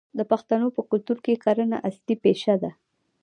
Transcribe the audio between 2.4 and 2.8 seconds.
ده.